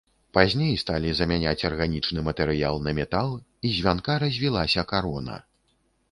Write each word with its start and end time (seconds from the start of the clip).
Пазней 0.35 0.71
сталі 0.83 1.09
замяняць 1.19 1.65
арганічны 1.69 2.23
матэрыял 2.29 2.79
на 2.87 2.93
метал, 2.99 3.29
і 3.69 3.73
з 3.75 3.85
вянка 3.89 4.15
развілася 4.23 4.85
карона. 4.93 5.37